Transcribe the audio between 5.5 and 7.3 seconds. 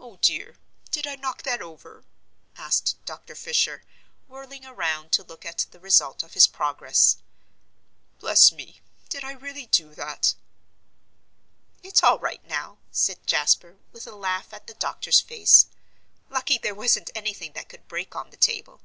the result of his progress.